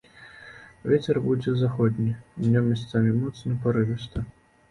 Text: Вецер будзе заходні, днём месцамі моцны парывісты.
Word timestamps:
Вецер 0.91 1.19
будзе 1.25 1.53
заходні, 1.57 2.15
днём 2.45 2.71
месцамі 2.71 3.13
моцны 3.21 3.61
парывісты. 3.67 4.27